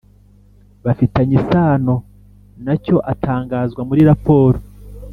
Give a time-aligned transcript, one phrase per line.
[0.85, 1.95] Bafitanye isano
[2.65, 4.57] na cyo atangazwa muri raporo